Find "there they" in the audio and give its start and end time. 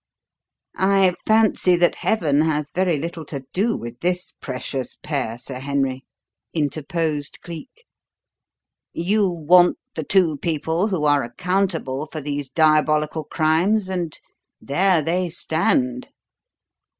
14.59-15.29